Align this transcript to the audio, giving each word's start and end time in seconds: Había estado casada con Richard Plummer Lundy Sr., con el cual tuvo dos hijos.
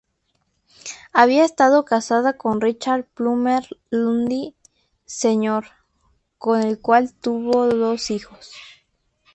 Había 1.13 1.45
estado 1.45 1.85
casada 1.85 2.33
con 2.35 2.59
Richard 2.59 3.05
Plummer 3.13 3.67
Lundy 3.91 4.55
Sr., 5.05 5.63
con 6.39 6.63
el 6.63 6.79
cual 6.81 7.13
tuvo 7.13 7.67
dos 7.67 8.09
hijos. 8.09 8.51